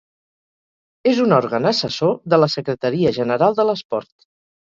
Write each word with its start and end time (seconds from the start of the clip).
És 1.11 1.19
un 1.25 1.35
òrgan 1.39 1.67
assessor 1.73 2.17
de 2.35 2.41
la 2.45 2.49
Secretaria 2.53 3.13
General 3.21 3.59
de 3.61 3.67
l’Esport. 3.71 4.09